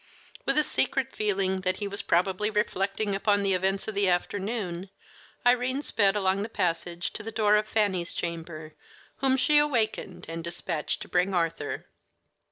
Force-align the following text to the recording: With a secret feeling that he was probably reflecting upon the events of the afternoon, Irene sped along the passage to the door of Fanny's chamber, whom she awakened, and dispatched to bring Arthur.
With 0.47 0.57
a 0.57 0.63
secret 0.63 1.13
feeling 1.15 1.61
that 1.61 1.77
he 1.77 1.87
was 1.87 2.01
probably 2.01 2.49
reflecting 2.49 3.13
upon 3.13 3.43
the 3.43 3.53
events 3.53 3.87
of 3.87 3.93
the 3.93 4.09
afternoon, 4.09 4.89
Irene 5.45 5.83
sped 5.83 6.15
along 6.15 6.41
the 6.41 6.49
passage 6.49 7.13
to 7.13 7.21
the 7.21 7.31
door 7.31 7.55
of 7.55 7.67
Fanny's 7.67 8.15
chamber, 8.15 8.73
whom 9.17 9.37
she 9.37 9.59
awakened, 9.59 10.25
and 10.27 10.43
dispatched 10.43 11.03
to 11.03 11.07
bring 11.07 11.35
Arthur. 11.35 11.85